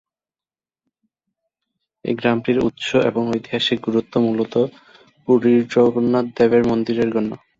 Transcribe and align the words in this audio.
এই 2.05 2.15
গ্রামটির 2.15 2.57
উৎস 2.67 2.87
এবং 3.09 3.23
ঐতিহাসিক 3.31 3.79
গুরুত্ব 3.87 4.13
মূলতঃ 4.25 4.55
পুরীর 5.23 5.61
জগন্নাথ 5.73 6.25
দেবের 6.37 6.63
মন্দিরের 6.67 7.09
গন্য। 7.15 7.31